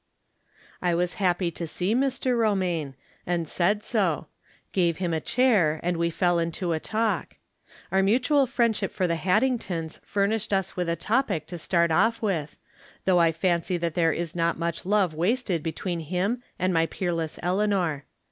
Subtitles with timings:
[0.81, 2.35] I was happy to see Mr.
[2.35, 2.95] Romaine,
[3.27, 4.25] and said so—
[4.71, 7.35] gave him a chair, and we fell into a talk.
[7.93, 12.57] Oui' mutual friendship for the Haddingtons furnished us with a topic to start off with,
[13.05, 17.37] though I fancy that there is pot much love wasted between him and my peerless
[17.43, 18.05] Eleanor.